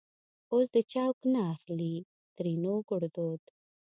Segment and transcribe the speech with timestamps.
[0.53, 1.97] اوس دې چوک نه اخليں؛
[2.35, 3.41] ترينو ګړدود